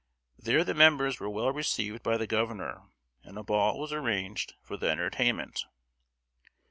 [0.39, 2.87] There the members were well received by the governor,
[3.23, 5.63] and a ball was arranged for their entertainment.